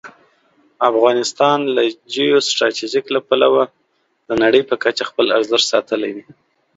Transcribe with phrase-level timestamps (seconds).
[0.89, 3.63] افغانستان له جیو سټراټژيک پلوه
[4.27, 6.23] د نړۍ په کچه خپل ارزښت ساتلی دی.